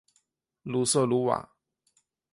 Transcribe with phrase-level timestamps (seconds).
[0.63, 1.51] 鲁瑟卢瓦。